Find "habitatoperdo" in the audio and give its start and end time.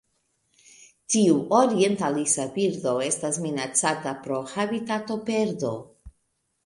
4.55-5.75